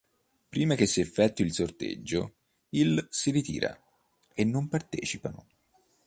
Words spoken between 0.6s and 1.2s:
che si